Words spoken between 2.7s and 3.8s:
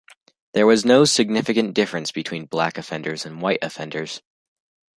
offenders and white